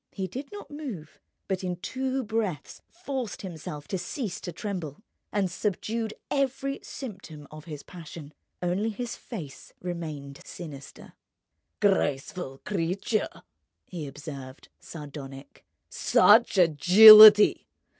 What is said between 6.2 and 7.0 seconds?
every